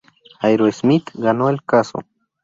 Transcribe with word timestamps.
Aerosmith 0.39 1.11
ganó 1.13 1.47
el 1.51 1.63
caso. 1.63 1.99